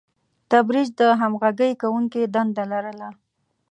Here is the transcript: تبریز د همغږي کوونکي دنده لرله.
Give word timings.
تبریز 0.51 0.89
د 0.99 1.01
همغږي 1.21 1.71
کوونکي 1.81 2.21
دنده 2.33 2.63
لرله. 2.71 3.09